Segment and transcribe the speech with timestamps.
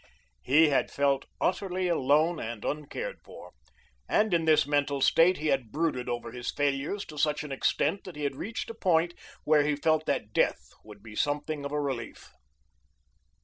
[0.41, 3.51] He had felt utterly alone and uncared for,
[4.09, 8.05] and in this mental state he had brooded over his failures to such an extent
[8.05, 11.71] that he had reached a point where he felt that death would be something of
[11.71, 12.31] a relief.